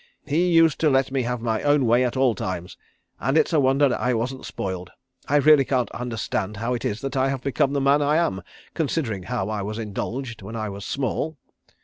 He 0.25 0.49
used 0.51 0.79
to 0.79 0.89
let 0.89 1.11
me 1.11 1.21
have 1.21 1.41
my 1.41 1.61
own 1.61 1.85
way 1.85 2.03
at 2.03 2.17
all 2.17 2.33
times, 2.33 2.75
and 3.19 3.37
it's 3.37 3.53
a 3.53 3.59
wonder 3.59 3.93
I 3.95 4.15
wasn't 4.15 4.47
spoiled. 4.47 4.89
I 5.27 5.35
really 5.35 5.63
can't 5.63 5.91
understand 5.91 6.57
how 6.57 6.73
it 6.73 6.83
is 6.83 7.01
that 7.01 7.15
I 7.15 7.29
have 7.29 7.41
become 7.43 7.73
the 7.73 7.81
man 7.81 8.01
I 8.01 8.15
am, 8.15 8.41
considering 8.73 9.21
how 9.21 9.47
I 9.47 9.61
was 9.61 9.77
indulged 9.77 10.41
when 10.41 10.55
I 10.55 10.69
was 10.69 10.85
small. 10.85 11.37